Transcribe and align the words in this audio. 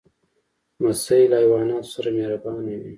لمسی 0.79 1.21
له 1.31 1.37
حیواناتو 1.41 1.91
سره 1.95 2.09
مهربانه 2.17 2.73
وي. 2.79 2.89